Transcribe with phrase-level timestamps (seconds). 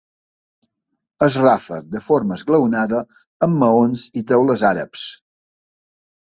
[1.25, 3.03] El ràfec de forma esglaonada
[3.49, 5.07] amb maons i teules àrabs.